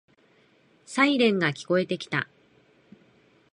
[0.87, 2.27] サイレンが聞こえてきた。